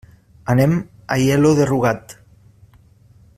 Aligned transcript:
Anem 0.53 0.73
a 0.79 0.87
Aielo 1.17 1.51
de 1.61 1.69
Rugat. 1.73 2.17